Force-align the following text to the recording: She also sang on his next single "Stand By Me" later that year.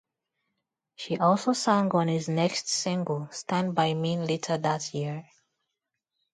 She 0.95 1.19
also 1.19 1.53
sang 1.53 1.91
on 1.91 2.07
his 2.07 2.27
next 2.27 2.67
single 2.69 3.27
"Stand 3.31 3.75
By 3.75 3.93
Me" 3.93 4.17
later 4.17 4.57
that 4.57 4.95
year. 4.95 5.27